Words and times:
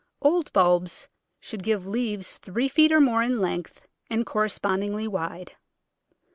Old 0.19 0.51
bulbs 0.51 1.09
should 1.39 1.61
give 1.61 1.85
leaves 1.85 2.39
three 2.39 2.67
feet 2.67 2.91
or 2.91 2.99
more 2.99 3.21
in 3.21 3.39
length 3.39 3.85
and 4.09 4.25
correspondingly 4.25 5.07
wide. 5.07 5.51